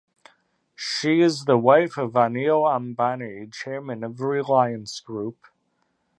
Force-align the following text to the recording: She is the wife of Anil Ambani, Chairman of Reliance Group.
She 0.75 1.21
is 1.21 1.45
the 1.45 1.59
wife 1.59 1.95
of 1.95 2.13
Anil 2.13 2.63
Ambani, 2.65 3.53
Chairman 3.53 4.03
of 4.03 4.19
Reliance 4.19 4.99
Group. 4.99 5.45